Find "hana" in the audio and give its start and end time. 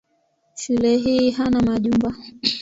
1.31-1.61